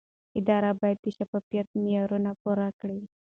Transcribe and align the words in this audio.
اداره 0.39 0.71
باید 0.81 0.97
د 1.01 1.07
شفافیت 1.17 1.67
معیارونه 1.81 2.31
پوره 2.41 2.67
کړي. 2.79 2.99